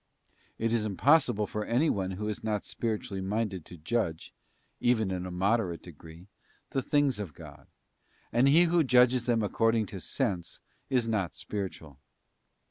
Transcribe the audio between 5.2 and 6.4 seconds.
a moderate degree,